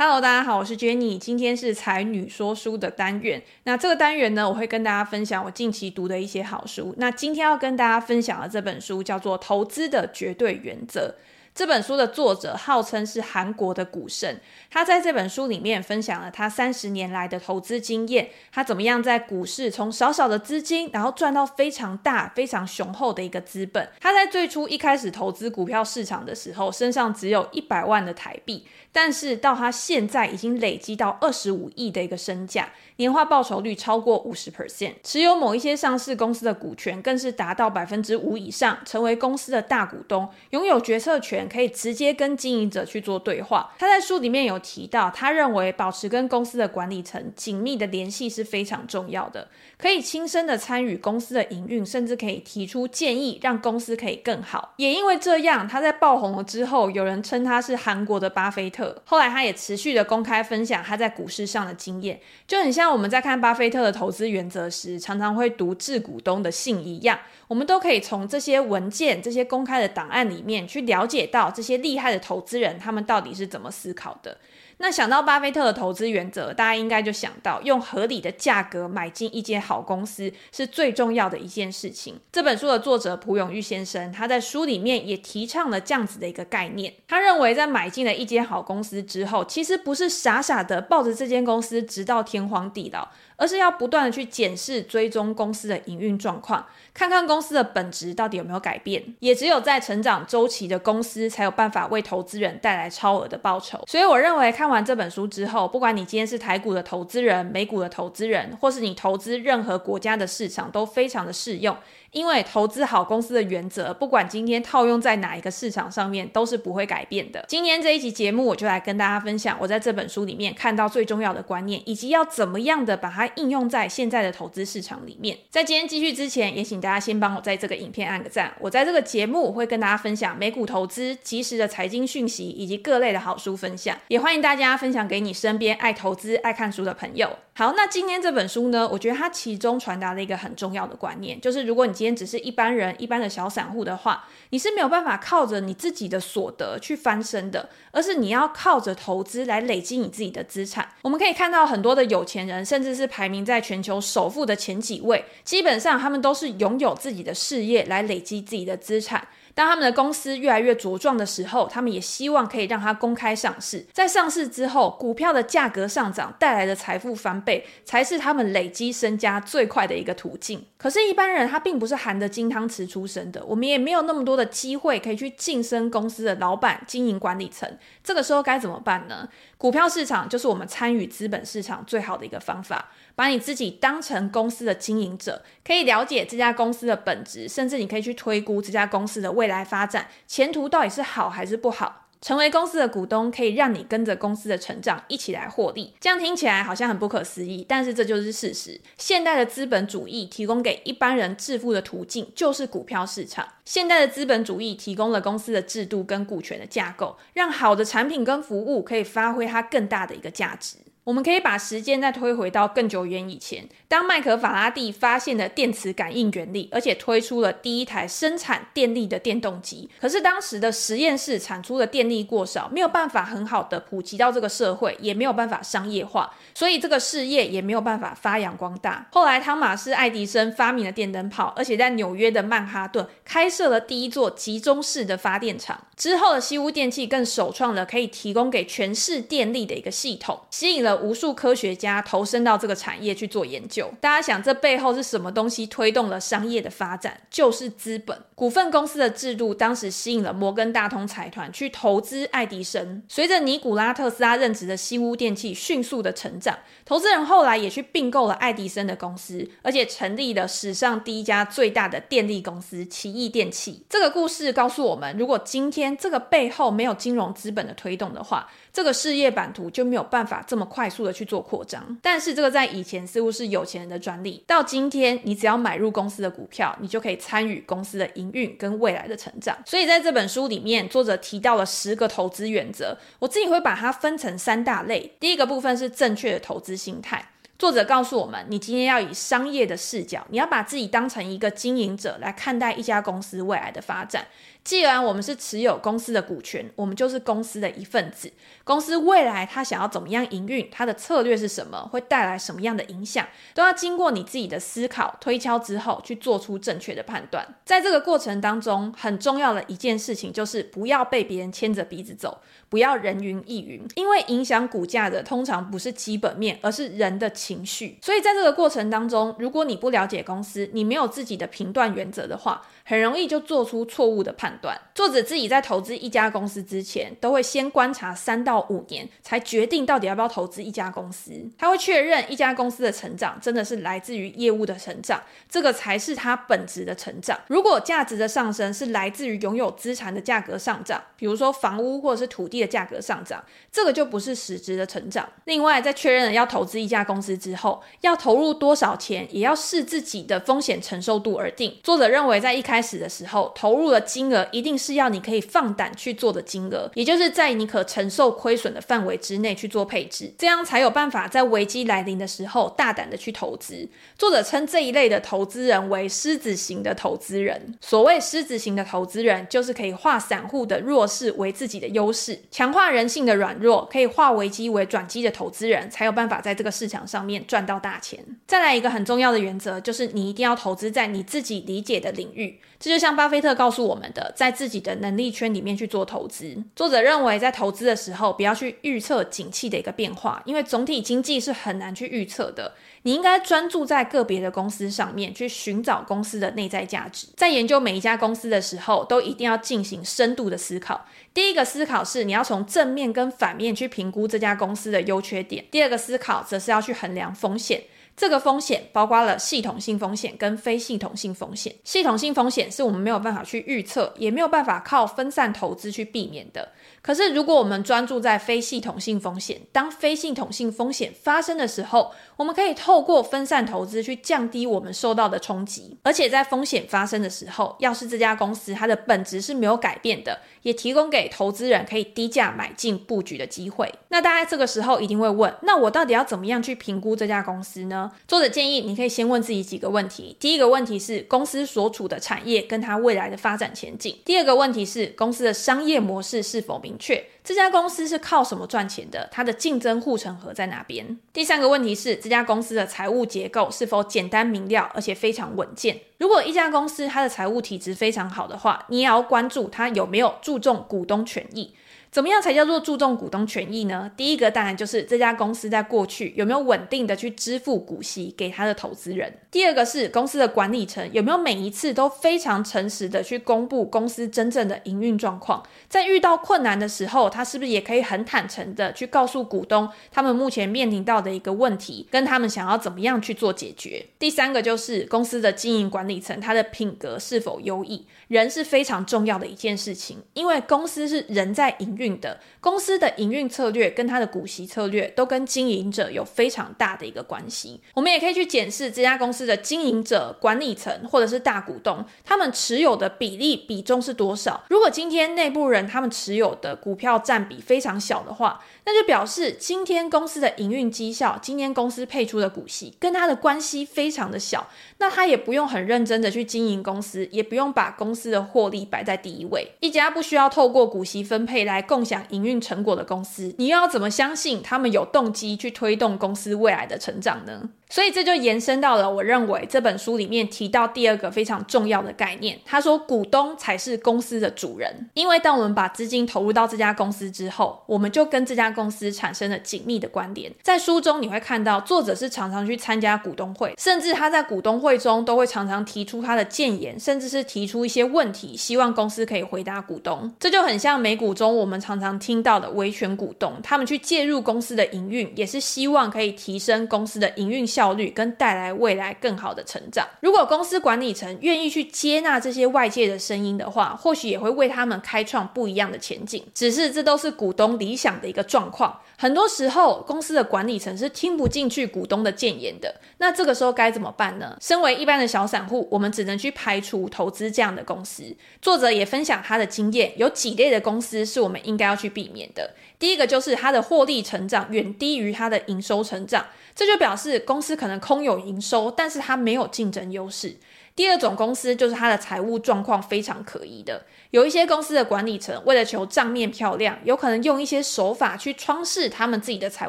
[0.00, 3.42] Hello，大家好，我是 Jenny，今天是才女说书的单元。
[3.64, 6.94] 那这个单元呢，我会跟大家分享我近期读的一些好书。
[6.98, 11.16] 那今天要跟大家分享的这本书叫做《投资的绝对原则》。
[11.58, 14.40] 这本书的作者号称是韩国的股神，
[14.70, 23.88] 他在这本书里面分享了他三十年来的投资经验，他怎么样在股市从少少的资金，然后赚到非常大、非常雄厚的一个资本。
[24.00, 41.47] 他在最初一开始投资股票市场的时候，身上只有一百万的台币，但是到他现在已经累积到二十五亿的一个身价，年化报酬率超过五十 percent，持有某一些上市公司的股权更是达到百分之五以上，成为公司的大股东，拥有决策权。
[41.48, 43.72] 可以直接跟经营者去做对话。
[43.78, 49.48] 他在书里面有提到，他认为保持跟公司的管理层紧密的联系是非常重要的，
[49.78, 54.74] 可以亲身的参与公司的营运，甚至可以提出建议，让公司可以更好。
[54.76, 59.00] 也因为这样，他在爆红了之后，有人称他是韩国的巴菲特。
[59.04, 71.37] 后来他也持续的公开分享他在股市上的经验，就很像我们在看巴菲特的投资原则时，常常会读致股东的信一样，我们都可以从这些文件、这些公开的档案里面去了解到。
[71.50, 74.38] 这些厉害的投资人，他们到底是怎么思考的？
[74.80, 82.14] 那想到巴菲特的投资原则，大家应该就想到用合理的价格买进一间好公司是最重要的一件事情。
[82.30, 86.94] 这本书的作者蒲永玉先生，他在书里面也提倡了这样子的一个概念。
[87.08, 93.08] 他认为，在买进了一间好公司之后，其实不是傻傻的抱着这间公司直到天荒地老，
[93.38, 99.02] 而是要不断的去检视、追踪公司的营运状况，看看公司的本质到底有没有改变。
[99.18, 103.82] 也只有在成长周期的公司，才有办法为投资人带来超额的报酬。
[103.88, 104.68] 所以，我认为看。
[104.68, 111.74] 完这本书之后，不管你今天是台股的投资人、美股的投资人，或是你投资任何国家的市场，都非常的适用。
[112.12, 117.44] 因为投资好公司的原则，不管今天套用在哪一个市场上面，都是不会改变的。
[117.48, 125.36] 今天这一集节目，我就来跟大家分享我在这本书里面看到最重要的观念，以及要怎么样的把它应用在现在的投资市场里面。
[125.50, 128.52] 在今天继续之前，也请大家先帮我在这个影片按个赞。
[128.60, 137.36] 我在这个节目会跟大家分享美股投资、及时的财经讯息以及各类的好书分享，也欢迎大家分享给你身边爱投资、爱看书的朋友。
[137.58, 150.88] 好，那今天这本书呢，我觉得它其中传达了一个很重要的观念，就是如果你今天只是一般人、一般的小散户的话，你是没有办法靠着你自己的所得去翻身的，而是你要靠着投资来累积你自己的资产。
[151.02, 159.26] 我们可以看到很多的有钱人，甚至是排名在全球首富的前几位，基本上他们都是拥有自己的事业来累积自己的资产。
[159.58, 163.84] 当他们的公司越来越茁壮的时候，他们也希望可以让它公开上市。
[163.92, 170.64] 在上市之后，股票的价格上涨带来的财富翻倍，才是他们累积身家最快的一个途径。
[170.76, 177.68] 可是，一般人他并不是含着金汤匙出生的，我们也没有那么多的机会可以去晋升公司的老板、经营管理层。
[178.04, 179.28] 这个时候该怎么办呢？
[179.58, 182.88] 股票市场就是我们参与资本市场最好的一个方法。
[183.14, 192.07] 把你自己当成公司的经营者，可以了解这家公司的本质，甚至你可以去推估这家公司的未来发展前途到底是好还是不好。
[192.20, 195.94] 成为公司的股东，可以让你跟着公司的成长一起来获利。
[196.00, 198.80] 这样听起来好像很不可思议，但是这就是事实。
[198.96, 203.46] 现代的资本主义提供给一般人致富的途径，就是股票市场。
[203.64, 210.76] 现代的资本主义提供了公司的制度跟股权的架构，让好的产品跟服务可以发挥它更大的一个价值。
[211.08, 219.88] 我们可以把时间再推回到更久远以前，当麦克法拉第发现了电磁感应原理，而且推出了第一台生产电力的电动机。
[219.98, 229.08] 可是当时的实验室产出的电力过少，没有办法很好的普及到这个社会，也没有办法商业化，所以这个事业也没有办法发扬光大。
[229.10, 235.84] 后来汤马斯爱迪生发明了电灯泡，而且在纽约的曼哈顿开设了第一座集中式的发电厂。
[235.96, 240.97] 之后的西屋电器更首创了可以提供给全市电力的一个系统，吸引了。
[240.98, 243.90] 无数科学家投身到这个产业去做研究。
[244.00, 247.20] 大家想，这背后是什么东西推动了商业的发展？
[247.30, 248.18] 就是资本。
[248.34, 253.02] 股份公司的制度当时吸引了摩根大通财团去投资爱迪生。
[253.08, 263.84] 随着尼古拉特斯拉任职的西屋电器迅速的成长，投资人后来也去并购了爱迪生的公司，而且成立了史上第一家最大的电力公司——奇异电器。
[263.88, 271.98] 这个故事告诉我们，如果今天这个背后没有金融资本的推动的话，这个事业版图就没有办法这么快速的去做扩张。
[272.02, 279.56] 但是这个在以前似乎是有钱人的专利，到今天你只要买入公司的股票，你就可以参与公司的营运跟未来的成长。
[279.64, 285.14] 所以在这本书里面，作者提到了十个投资原则，我自己会把它分成三大类。
[285.18, 287.30] 第一个部分是正确的投资心态。
[287.58, 294.24] 作者告诉我们，你今天要以商业的视角，你要把自己当成一个经营者来看待一家公司未来的发展。
[294.68, 298.30] 既然我们是持有公司的股权，我们就是公司的一份子。
[298.64, 307.56] 公司未来它想要怎么样营运，它的策略是什么，会带来什么样的影响，都要经过你自己的思考推敲之后，去做出正确的判断。
[307.64, 317.96] 在这个过程当中，很重要的一件事情就是不要被别人牵着鼻子走，不要人云亦云，因为影响股价的通常不是基本面，而是人的情绪。
[318.02, 324.80] 所以在这个过程当中，如果你不了解公司，你没有自己的评断原则的话，很容易就做出错误的判断。
[324.94, 331.30] 作者自己在投资一家公司之前，都会先观察三到五年，才决定到底要不要投资一家公司。
[331.58, 337.38] 他会确认一家公司的成长真的是来自于业务的成长，这个才是它本质的成长。
[337.48, 345.28] 如果价值的上升是来自于拥有资产的价格上涨，比如说房屋或者是土地的价格上涨，这个就不是实质的成长。
[345.44, 351.78] 另外，在确认了要投资一家公司之后，要投入多少钱，也要视自己的风险承受度而定。
[351.82, 363.88] 作者认为，在一开开始的时候，投入的金额一定是要你可以放胆去做的金额，也就是在你可承受亏损的范围之内去做配置，这样才有办法在危机来临的时候大胆的去投资。
[364.16, 367.74] 作者称这一类的投资人为狮子型的投资人。
[367.80, 378.24] 所谓狮子型的投资人，就是可以化散户的弱势为自己的优势，强化人性的软弱，可以化危机为转机的投资人，才有办法在这个市场上面赚到大钱。
[378.46, 382.60] 再来一个很重要的原则，就是你一定要投资在你自己理解的领域。
[382.80, 386.62] 这就像巴菲特告诉我们的，在自己的能力圈里面去做投资。
[386.76, 392.74] 作者认为，在投资的时候，不要去预测景气的一个变化，因为总体经济是很难去预测的。
[393.02, 397.26] 你应该专注在个别的公司上面，去寻找公司的内在价值。
[397.34, 401.04] 在研究每一家公司的时候，都一定要进行深度的思考。
[401.34, 405.64] 第一个思考是，你要从正面跟反面去评估这家公司的优缺点。
[405.70, 407.82] 第二个思考则是要去衡量风险。
[408.18, 411.72] 这个风险包括了系统性风险跟非系统性风险。
[411.84, 416.72] 系统性风险是我们没有办法去预测，也没有办法靠分散投资去避免的。
[417.00, 425.96] 可是，如果我们专注在非系统性风险，当非系统性风险发生的时候，我们可以透过分散投资去降低我们受到的冲击。
[426.02, 433.94] 而且，在风险发生的时候，要是这家公司它的本质是没有改变的，也提供给投资人可以低价买进布局的机会。
[434.08, 438.07] 那大家这个时候一定会问：那我到底要怎么样去评估这家公司呢？
[438.26, 440.36] 作者建议你可以先问自己几个问题。
[440.40, 444.16] 第一个问题是公司所处的产业跟它未来的发展前景。
[444.24, 447.24] 第二个问题是公司的商业模式是否明确？
[447.42, 449.28] 这家公司是靠什么赚钱的？
[449.32, 451.18] 它的竞争护城河在哪边？
[451.32, 455.98] 第三个问题是这家公司的财务结构是否简单明了，而且非常稳健？
[456.18, 461.72] 如果一家公司它的财务体质非常好的话，你也要关注它有没有注重股东权益。
[462.10, 464.10] 怎么样才叫做注重股东权益呢？
[464.16, 469.32] 第一个当然就是这家公司在过去有没有稳定的去支付股息给他的投资人。
[469.50, 475.62] 第二个是公司的管理层有没有每一次都非常诚实的去公布公司真正的营运状况。
[475.88, 484.04] 在遇到困难的时候，他是不是也可以很坦诚的去告诉股东他们目前面临到的一个问题，跟他们想要怎么样去做解决。
[484.18, 488.06] 第三个就是公司的经营管理层他的品格是否优异。
[488.28, 497.80] 人是非常重要的一件事情，因为公司是人在营运的，公司的营运策略跟它的股息策略都跟经营者有非常大的一个关系。
[497.94, 504.62] 我们也可以去检视这家公司的经营者、管理层或者是大股东，他们持有的比例比重是多少。
[504.68, 519.72] 如果今天内部人他们持有的股票占比非常小的话，那就表示今天公司的营运绩效、今天公司配出的股息跟他的关系非常的小，那他也不用很认真的去经营公司，也不用把公司的获利摆在第一位。
[519.80, 527.70] 一家不需要透过股息分配来共享营运成果的公司，你又要怎么相信他们有动机去推动公司未来的成长呢？
[527.90, 532.58] 所以这就延伸到了我认为这本书里面提到第二个非常重要的概念。
[532.64, 540.52] 他说，股东才是公司的主人，因为当我们把资金投入到这家公司之后，我们就跟这家公司产生了紧密的关联。
[540.62, 550.32] 在书中你会看到，作者是常常去参加股东会，甚至他在股东会中都会常常提出他的建言，甚至是提出一些问题，希望公司可以回答股东。
[550.38, 560.04] 这就很像美股中我们常常听到的维权股东，他们去介入公司的营运，也是希望可以提升公司的营运效率跟带来未来更好的成长。
[560.20, 566.44] 如果公司管理层愿意去接纳这些外界的声音的话，或许也会为他们开创不一样的前景。
[566.52, 569.00] 只是这都是股东理想的一个状况。
[569.16, 572.92] 很多时候，公司的管理层是听不进去股东的建言的。
[573.18, 574.56] 那这个时候该怎么办呢？
[574.60, 578.36] 身为一般的小散户，我们只能去排除投资这样的公司。
[578.60, 582.74] 作者也分享他的经验，有几类的公司是我们应该要去避免的。
[582.98, 586.44] 第一个就是它的获利成长远低于它的营收成长。
[586.74, 590.56] 这就表示公司可能空有营收，但是它没有竞争优势。
[590.98, 594.02] 第二种公司就是它的财务状况非常可疑的。
[594.30, 599.88] 有一些公司的管理层为了求账面漂亮，有可能用一些手法去窗饰他们自己的财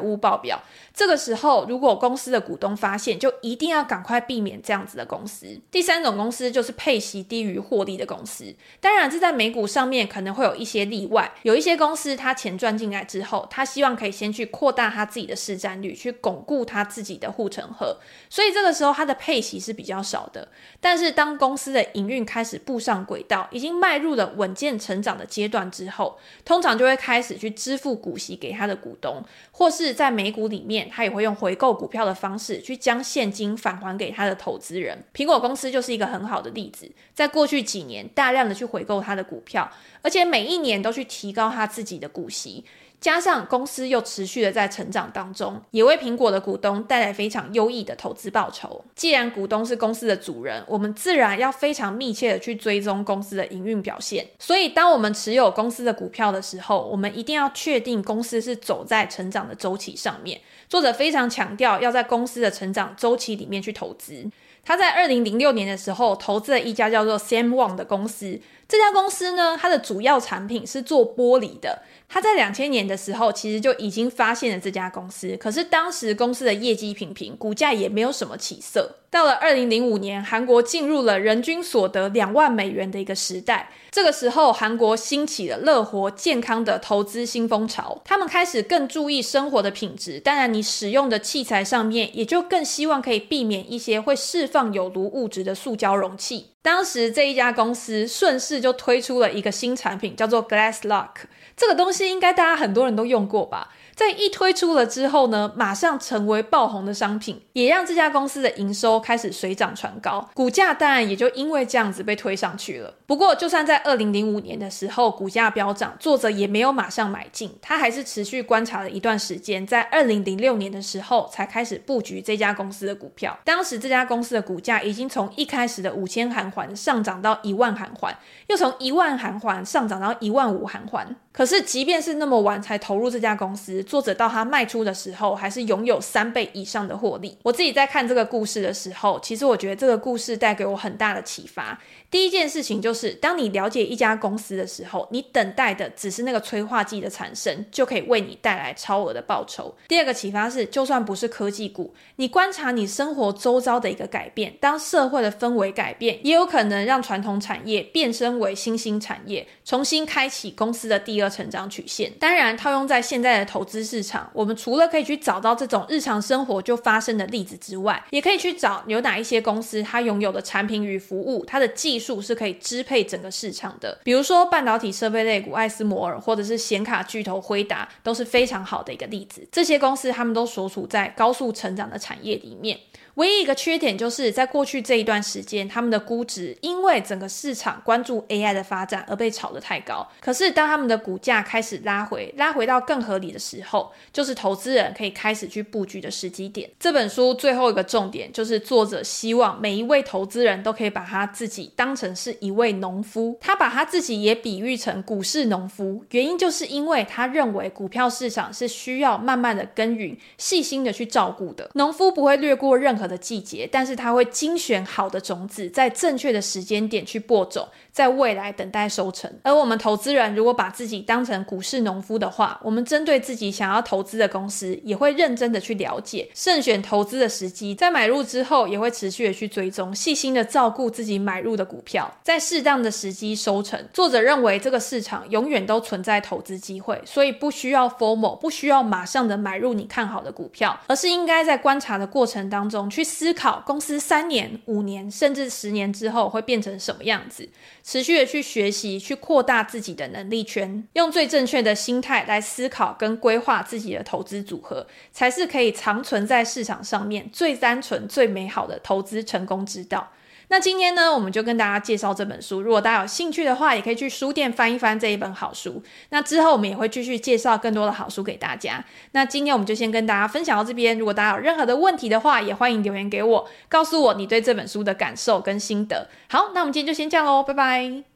[0.00, 0.62] 务报表。
[0.94, 5.60] 这个时候，如果公司的股东发现，就一定要赶快避免这样子的公司。
[5.68, 8.54] 第三种公司就是配息低于获利的公司。
[8.80, 11.32] 当然，这在美股上面可能会有一些例外。
[11.42, 17.98] 有一些公司，他钱赚进来之后，他希望可以先去扩大他自己的市占率，去巩固他自己的护城河。
[18.28, 20.46] 所以这个时候，他的配息是比较少的。
[20.80, 35.02] 但是，当公司的营运开始步上轨道，已经迈入了稳健成长的阶段之后，通常就会开始去支付股息给他的股东，或是在美股里面，他也会用回购股票的方式去将现金返还给他的投资人。
[35.14, 39.70] 苹果公司就是一个很好的例子，在过去几年大量的去回购他的股票，
[40.02, 42.64] 而且每一年都去提高他自己的股息。
[43.00, 48.84] 加上公司又持续的在成长当中，也为苹果的股东带来非常优异的投资报酬。
[48.94, 54.26] 既然股东是公司的主人，我们自然要非常密切的去追踪公司的营运表现。
[54.38, 60.38] 所以，当我们持有公司的股票的时候，我们一定要确定公司是走在成长的周期上面。
[60.68, 64.30] 作者非常强调要在公司的成长周期里面去投资。
[64.62, 68.38] 他在二零零六年的时候投资了一家叫做 Sam Wang 的公司。
[68.70, 71.82] 这家公司呢，它的主要产品是做玻璃的。
[72.08, 78.98] 他在两千年的时候，其实就已经发现了这家公司，可是当时公司的业绩平平，股价也没有什么起色。
[79.10, 83.68] 到了二零零五年，韩国进入了人均所得两万美元的一个时代。
[83.90, 90.20] 这个时候，韩国兴起了乐活健康的投资新风潮，他们开始更注意生活的品质。
[90.20, 96.52] 当然，你使用的器材上面，也就更希望可以避免一些会释放有毒物质的塑胶容器。
[96.62, 101.08] 当时这一家公司顺势就推出了一个新产品，叫做 Glass Lock。
[101.56, 103.70] 这个东西应该大家很多人都用过吧？
[103.94, 112.94] 在一推出了之后呢，马上成为爆红的商品，也让这家公司的营收开始水涨船高，股价当然也就因为这样子被推上去了。
[113.06, 123.38] 不过，就算在二零零五年的时候股价飙涨，作者也没有马上买进，他还是持续观察了一段时间，在二零零六年的时候才开始布局这家公司的股票。
[123.44, 128.16] 当时这家公司的股价已经从一开始的五千韩元上涨到一万韩元，
[128.46, 131.16] 又从一万韩元上涨到一万五韩元。
[131.32, 137.38] 可是，即便是那么晚才投入这家公司，作者到他卖出的时候，还是拥有三倍以上的获利。
[137.44, 141.78] 我自己在看这个故事的时候，其实我觉得这个故事带给我很大的启发。
[142.10, 149.72] 第一件事情就是，当你了解一家公司的时候，你等待的只是那个催化剂的产生，就可以为你带来超额的报酬。
[149.86, 162.12] 第二个启发是，就算不是科技股，你观察你生活周遭的一个改变，当社会的氛围改变，也有可能让传统产业变身为新兴产业，重新开启公司的第二成长曲线。
[162.18, 179.46] 当然，套用在现在的投资市场，我们除了可以去找到这种日常生活就发生的例子之外，也可以去找有哪一些公司它拥有的产品与服务，它的技术是可以支配整个市场的，比如说半导体设备类股艾斯摩尔，或者是显卡巨头辉达，都是非常好的一个例子。
[179.52, 182.78] 这些公司他们都所处在高速成长的产业里面。
[183.14, 190.06] 唯一一个缺点就是在过去这一段时间，他们的估值因为整个市场关注 AI 的发展而被炒得太高。
[190.20, 196.70] 可是当他们的股价开始拉回，拉回到更合理的时候，就是投资人可以开始去布局的时机点。
[196.78, 211.68] 这本书最后一个重点就是作者希望每一位投资人都可以把他自己当当成是一位农夫，他把他自己也比喻成股市农夫，原因就是因为他认为股票市场是需要慢慢的耕耘、细心的去照顾的。
[211.74, 219.28] 农夫不会略过任何的季节，但是他会精选好的种子，在正确的时间点去播种，在未来等待收成。
[219.42, 233.82] 而我们投资人如果把自己当成股市农夫的话，我们针对自己想要投资的公司，也会认真的去了解，慎选投资的时机，在买入之后，也会持续的去追踪，细心的照顾自己买入的股股票，在适当的时机收成。
[233.90, 242.90] 作者认为这个市场永远都存在投资机会，所以不需要 formal，不需要马上的买入你看好的股票，而是应该在观察的过程当中。
[242.90, 247.48] 去思考公司三年、五年甚至十年之后会变成什么样子，
[247.82, 260.10] 持续的去学习，去扩大自己的能力圈，用最正确的心态来思考跟规划自己的投资组合，才是可以长存在市场上面最单纯、最美好的投资成功之道。
[260.50, 262.60] 那今天呢，我们就跟大家介绍这本书。
[262.60, 265.80] 如果大家有兴趣的话，也可以去书店翻一翻这一本好书。
[266.08, 268.84] 那之后我们也会继续介绍更多的好书给大家。
[269.12, 270.98] 那今天我们就先跟大家分享到这边。
[270.98, 276.08] 如果大家有任何的问题的话，也欢迎留言给我，告诉我你对这本书的感受跟心得。
[276.28, 278.09] 好，那我们今天就先这样喽，拜拜。